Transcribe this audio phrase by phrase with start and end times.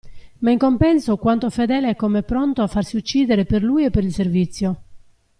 [0.39, 4.03] Ma in compenso quanto fedele e come pronto a farsi uccidere per lui e per
[4.03, 4.81] il servizio.